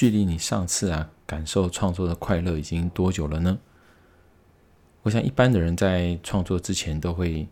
[0.00, 3.58] 距离你上次啊感受创作的快乐已经多久了呢？
[5.02, 7.46] 我想一般的人在创作之前都会，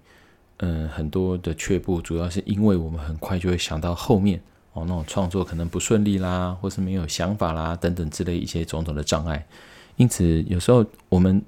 [0.57, 4.41] 嗯，很多的却步，主要是因为我们很快就会想到后面
[4.73, 9.47] 哦，那种创作可能不顺利啦，或是没有想法啦等等之类一些种种的障碍。
[9.97, 11.45] 因此，有时候我们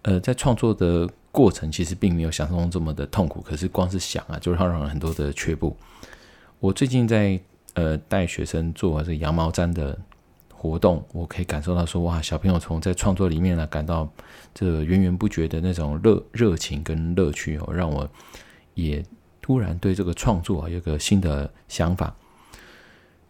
[0.00, 5.76] 呃在创作的过程其实并没有想象中这么的痛苦，可是光是想啊，就让人很多的却步。
[6.58, 7.38] 我最近在
[7.74, 9.98] 呃带学生做这个羊毛毡的
[10.58, 14.06] 活动，我可以感受到说，哇，小朋友从在创作里面呢感到
[14.52, 18.08] 这源源不绝的那种热热情跟乐趣哦，让我
[18.74, 19.04] 也
[19.40, 22.12] 突然对这个创作啊有个新的想法。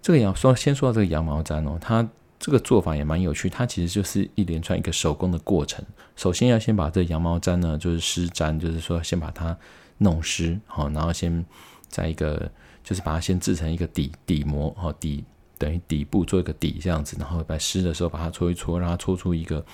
[0.00, 5.84] 这个羊说，先说到这个羊毛毡哦，它这个做法也蛮有趣，它其实就是一连串一个手工的过程。
[6.16, 9.56] 首先要先把这羊毛毡呢，就是湿毡，就是说先把它
[9.98, 11.44] 弄湿，好，然后先
[11.88, 12.50] 在一个。
[12.84, 15.22] 就是把它先制成一个底底膜，哈，底
[15.58, 19.64] 等于底部做一个底这样子，然后在湿的时候把它搓一搓，让它搓出一个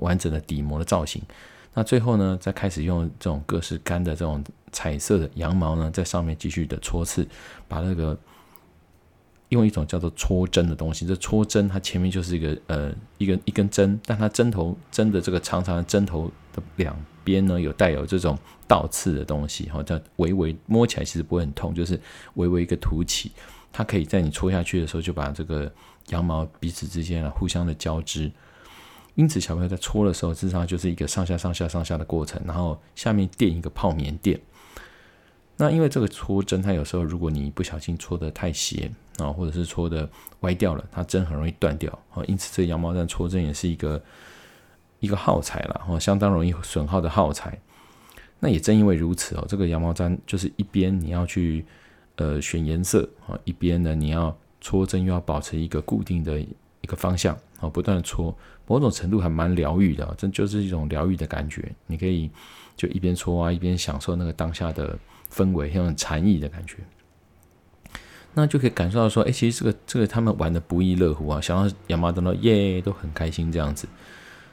[0.00, 1.22] 完整的底膜的造型。
[1.72, 7.26] 那最后呢，再开始用这种各式干的这种彩色的羊毛呢，在上面继续的搓刺，
[7.68, 8.18] 把那个
[9.50, 18.38] 用一种叫做搓针的东西，这搓针它前面就是一个呃一个一根针，但它针头针的这个长长的针头的两边呢，有带有这种。
[18.70, 22.00] 倒刺的东西，哈，叫微微摸起来其实不会很痛，就是
[22.34, 23.32] 微微一个凸起，
[23.72, 25.68] 它可以在你戳下去的时候，就把这个
[26.10, 28.30] 羊毛彼此之间啊互相的交织。
[29.16, 34.40] 因此，小朋友在搓的时候，事实上就是一个上下上下上下的过程，然后下面垫一个泡棉垫。
[35.56, 40.08] 那因为这个搓针，它有时候如果你不小心搓得太斜啊，或者是搓得
[40.42, 42.22] 歪掉了，它针很容易断掉啊。
[42.28, 44.00] 因此，这个羊毛毡搓针也是一个
[45.00, 47.58] 一个耗材了，哈，相当容易损耗的耗材。
[48.38, 51.64] 那也正因为如此哦，这个羊毛毡就是一边你要去
[52.16, 58.34] 呃选颜色啊，一边呢你要搓针又要保持一个固定的一个方向啊，不断的搓，
[58.66, 61.70] 某种程度还蛮疗愈的，这就是一种疗愈的感觉。
[61.86, 62.30] 你可以
[62.76, 64.98] 就一边搓啊，一边享受那个当下的
[65.30, 66.76] 氛围，很有禅意的感觉。
[68.32, 73.86] 那就可以感受到说，哎，其实这个这个他们玩的不亦乐乎啊，想到羊毛毡都耶都很开心这样子。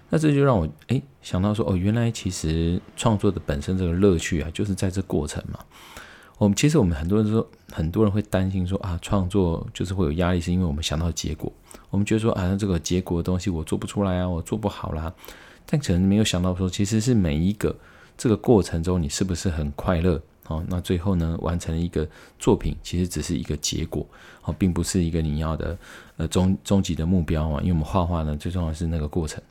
[0.10, 5.60] 那这就让我诶想到说哦，原来其实创作的本身这个乐趣啊，就是在这过程嘛。
[6.38, 11.52] 我们其实我们很多人说，很多人会担心说啊，创作就是会有压力，是因为我们想到结果，
[11.90, 15.12] 我们觉得说啊，这个结果的东西我做不出来啊，我做不好啦。
[15.66, 17.76] 但可能没有想到说，其实是每一个
[18.16, 20.22] 这个过程中，你是不是很快乐？
[20.48, 22.08] 哦，那最后呢，完成了一个
[22.40, 24.08] 作品，其实只是一个结果，
[24.46, 25.78] 哦，并不是一个你要的
[26.16, 27.60] 呃终终极的目标啊。
[27.62, 29.44] 因为我们画画呢，最重要的是那个过程。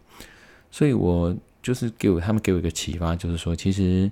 [0.77, 4.11] 所以，我就是给我他们给我一个启发，就是说，其实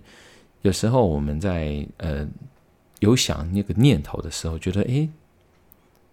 [0.63, 2.27] 有时候我们在呃
[3.01, 5.07] 有想那个念头的时候，觉得诶，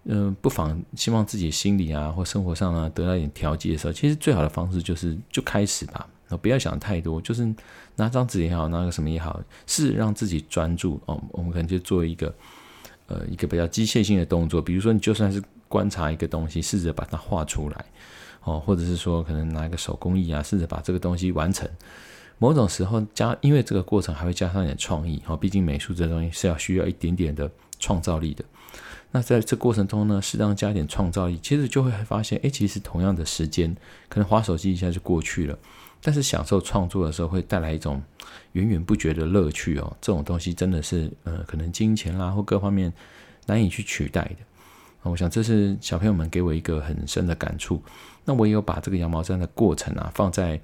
[0.03, 6.05] 嗯、不妨希望自己心里啊或生活上啊得到一点调剂的时候，其实最好的方式就是就开始吧，
[6.41, 7.47] 不要想太多，就是
[7.95, 11.17] 拿张纸也好，拿个什么也好，是让自己专注哦。
[11.31, 12.35] 我们可能就做一个
[13.07, 17.85] 呃一个比较机械性的动作，比如说你就算是观察一个东西，试着把它画出来。
[18.43, 21.69] 哦，或者是说，可能拿一个手工艺啊，试着把这个东西完成。
[22.39, 25.21] 某种时候加，因为这个过程还会加上一点创意。
[25.27, 28.43] 哦，毕竟美术这东西是要需要一点点的创造力的。
[29.11, 33.75] 那在这过程中呢，适当加点创造力，其实就会发现，哎，其实同样的时间，
[34.09, 35.59] 可能划手机一下就过去了。
[36.01, 38.01] 但是享受创作的时候，会带来一种
[38.53, 39.95] 源源不绝的乐趣哦。
[40.01, 42.91] 这种东西真的是，呃，可能金钱啦或各方面
[43.45, 44.37] 难以去取代的。
[45.03, 47.81] 我想这是小朋友们给我一个很深的感触。
[48.23, 50.59] 那我也有把这个羊毛毡的过程啊放在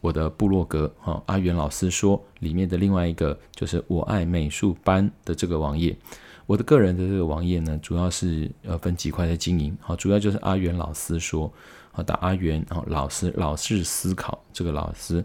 [0.00, 5.96] 我的部落格啊，阿元老师说里面的另外一个就是我爱美术班的这个网页。
[6.44, 11.50] 我的个人的这个网页呢，主要是呃分几块在经营，好，主要就是阿元老师说，
[11.92, 15.24] 好，打阿元，然后老师老是思考这个老师。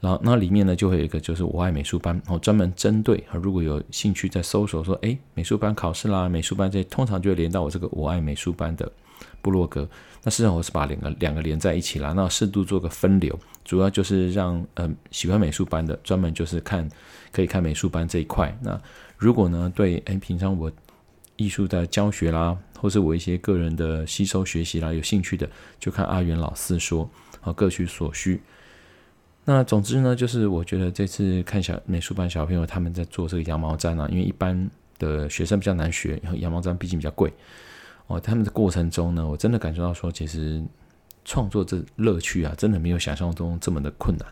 [0.00, 8.90] 然后那里面呢，就会有一个就是我爱美术班，然后专门针对啊，如果有兴趣在搜索说，诶，美术班考试啦，美术班这通常就会连到我这个我爱美术班的
[9.40, 9.88] 部落格。
[10.22, 16.88] 那实际上我是把两个两个连在一起啦，那适度做个分流，主要就是让嗯、呃、喜欢美术班的专门就是看
[17.32, 18.54] 可以看美术班这一块。
[18.62, 18.78] 那
[19.16, 20.70] 如果呢对诶平常我
[21.36, 25.48] 艺术的教学啦，或是我一些个人的吸收学习啦有兴趣的，
[25.78, 27.08] 就看阿元老师说，
[27.40, 28.42] 啊，各取所需。
[29.48, 37.32] 那总之呢，就是我觉得这次看小美术班小朋友他们在做这个羊毛毡啊，因为一般的学生比较难学，然后羊毛毡毕竟比较贵。
[38.08, 40.60] 哦，他们的过程中呢，我真的感觉到说，其实
[41.24, 44.26] 创作这乐趣啊，真的没有想象中这么的困难。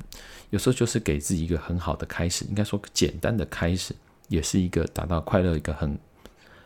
[0.51, 3.95] 有时候就是给自己一个很好的开始，应该说简单的开始，
[4.27, 5.97] 也是一个达到快乐一个很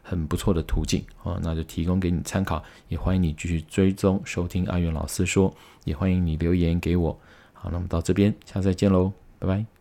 [0.03, 1.05] 很不错的途径。
[1.23, 5.55] 哦，那就提供给你参考，也欢迎你继续追踪，收听阿元老师说，
[5.85, 7.19] 也欢迎你留言给我。
[7.61, 9.78] 好，那我们到这边，下次再见喽，拜拜。